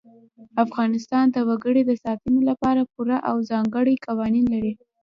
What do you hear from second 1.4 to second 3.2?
وګړي د ساتنې لپاره پوره